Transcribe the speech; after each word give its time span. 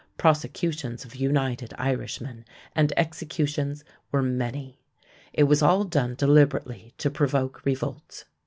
Prosecutions 0.17 1.05
of 1.05 1.13
United 1.15 1.75
Irishmen 1.77 2.43
and 2.75 2.91
executions 2.97 3.83
were 4.11 4.23
many. 4.23 4.79
It 5.31 5.43
was 5.43 5.61
all 5.61 5.83
done 5.83 6.15
deliberately 6.15 6.95
to 6.97 7.11
provoke 7.11 7.63
revolt. 7.65 8.25